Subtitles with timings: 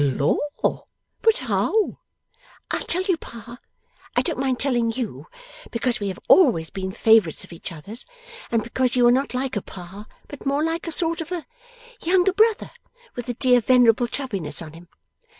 [0.03, 0.39] 'Lor!
[1.21, 1.99] But how?'
[2.71, 3.59] 'I'll tell you, Pa.
[4.15, 5.27] I don't mind telling YOU,
[5.69, 8.03] because we have always been favourites of each other's,
[8.49, 11.45] and because you are not like a Pa, but more like a sort of a
[12.01, 12.71] younger brother
[13.15, 14.87] with a dear venerable chubbiness on him.